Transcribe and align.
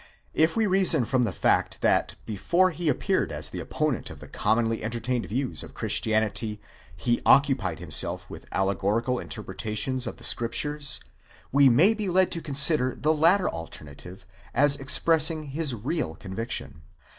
If 0.33 0.55
we 0.57 0.65
reason 0.65 1.05
from 1.05 1.25
the 1.25 1.31
fact, 1.31 1.81
that 1.81 2.15
before 2.25 2.71
he 2.71 2.89
appeared 2.89 3.31
as 3.31 3.51
the 3.51 3.59
opponent 3.59 4.09
of 4.09 4.19
the 4.19 4.27
commonly 4.27 4.83
entertained 4.83 5.27
views 5.27 5.61
of 5.61 5.75
Christianity, 5.75 6.59
he 6.97 7.21
occupied 7.23 7.77
himself 7.77 8.27
with 8.27 8.47
allegorical 8.51 9.19
interpretations 9.19 10.07
of 10.07 10.17
the 10.17 10.23
Scrip 10.23 10.53
tures,? 10.53 11.01
we 11.51 11.69
may 11.69 11.93
be 11.93 12.09
led 12.09 12.31
to 12.31 12.41
consider 12.41 12.95
the 12.95 13.13
latter 13.13 13.47
alternative 13.47 14.25
as 14.55 14.75
expressing 14.75 15.43
his. 15.53 15.75
real 15.75 16.15
conviction. 16.15 16.81